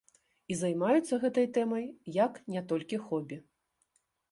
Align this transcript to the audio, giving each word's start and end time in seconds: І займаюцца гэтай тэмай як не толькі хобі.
І 0.53 0.55
займаюцца 0.61 1.19
гэтай 1.25 1.47
тэмай 1.59 1.85
як 2.25 2.41
не 2.57 2.65
толькі 2.73 3.03
хобі. 3.07 3.41